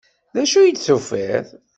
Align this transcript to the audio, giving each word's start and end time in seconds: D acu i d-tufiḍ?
D 0.33 0.35
acu 0.43 0.59
i 0.61 0.71
d-tufiḍ? 0.71 1.47